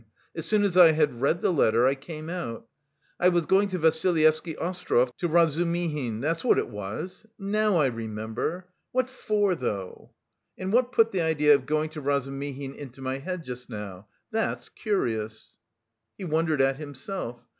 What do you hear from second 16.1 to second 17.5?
He wondered at himself.